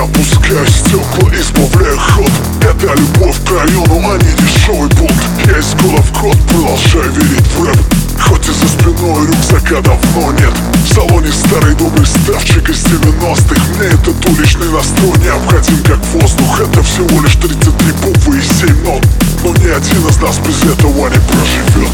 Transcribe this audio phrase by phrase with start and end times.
[0.00, 2.32] Я пускаю стекла, избавляю ход
[2.62, 5.12] Это любовь к району, а не дешевый бунт
[5.44, 7.76] Есть скоро вход, продолжай верить в рэп.
[8.18, 10.54] Хоть и за спиной рюкзака давно нет.
[10.86, 16.60] В салоне старый добрый ставчик из 90-х Мне этот уличный настрой необходим как воздух.
[16.60, 19.06] Это всего лишь 33 буквы и 7 нот.
[19.44, 21.92] Но ни один из нас без этого не проживет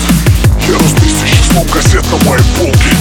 [0.68, 2.95] Я рос вместе с числом кассет на моей полке.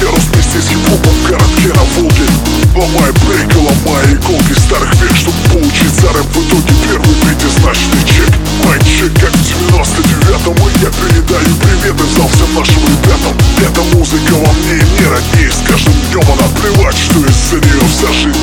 [0.00, 0.20] Я рос
[0.60, 2.26] с хип-хопом в городке на Волге.
[2.74, 3.12] Ломая
[6.08, 8.30] рэп в итоге первый пятизначный чек.
[8.64, 13.36] Майнчек как в 99-м И я передаю привет в зал всем нашим ребятам.
[13.58, 18.12] Эта музыка во мне не роднее С каждым днем она плевать, что из-за нее вся
[18.12, 18.39] жизнь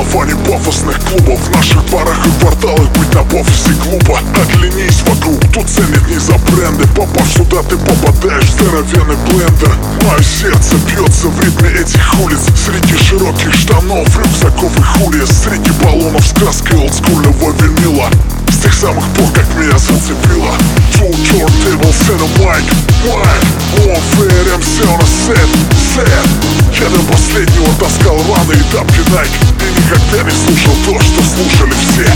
[0.00, 1.40] и кварталов, а не пафосных клубов.
[1.40, 6.32] В наших дворах и кварталах быть на офисе глупо Оглянись вокруг, тут ценят не за
[6.50, 6.86] бренды.
[6.88, 9.72] Попав сюда, ты попадаешь в здоровенный блендер.
[10.02, 12.40] Мое сердце бьется в ритме этих улиц.
[12.54, 18.08] Среди широких штанов, рюкзаков и хули Среди баллонов с краской олдскульного винила.
[18.48, 20.52] С тех самых пор, как меня зацепило
[20.94, 22.64] Two turntables and a mic,
[23.04, 23.60] mic.
[23.86, 30.72] One a set, set Я последнего таскал раны и тапки Nike И никогда не слушал
[30.86, 32.08] то, что слушали все.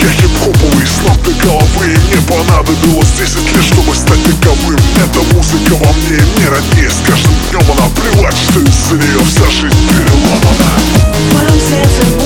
[0.00, 5.34] Я хип-хоповый с ног до головы И мне понадобилось 10 лет, чтобы стать таковым Эта
[5.34, 9.88] музыка во мне не роднее С каждым днем она плевать, что из-за нее вся жизнь
[9.90, 10.70] переломана.
[11.50, 12.21] В сердце,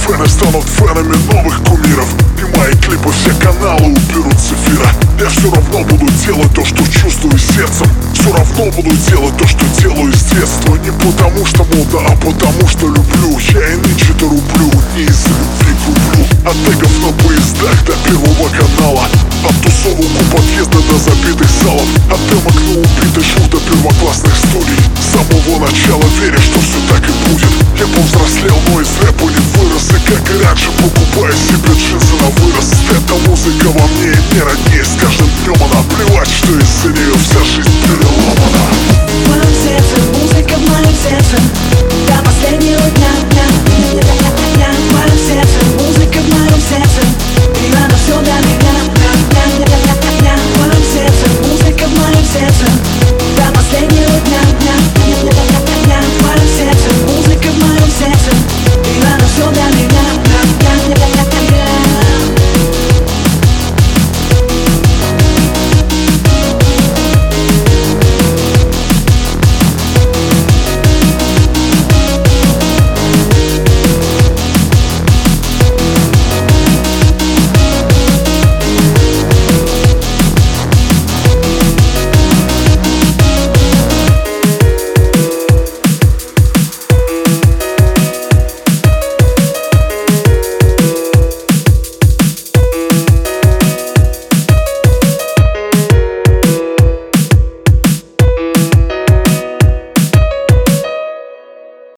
[0.00, 2.08] А фэны станут фэнами новых кумиров.
[2.38, 4.88] И мои клипы все каналы уберут с эфира
[5.20, 7.86] Я все равно буду делать то, что чувствую сердцем.
[8.14, 10.74] Все равно буду делать то, что делаю с детства.
[10.76, 13.38] Не потому что мода, а потому что люблю.
[13.52, 19.04] Я и нынче-то рублю, не из-за любви куплю От тегов на поездах до первого канала.
[19.44, 21.88] От тусовок у подъезда до забитых залов.
[22.10, 27.02] От демок на убитый шум до первоклассных студий С самого начала веря, что все так
[27.02, 27.50] и будет.
[27.76, 32.28] Я повзрослел, но из рэпа не вырос И как и раньше покупаю себе джинсы на
[32.38, 32.74] вырост?
[32.90, 37.42] Эта музыка во мне не роднее С каждым днем она плевать, что из-за нее вся
[37.42, 38.79] жизнь